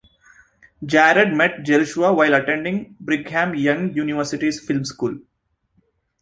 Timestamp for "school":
4.83-5.19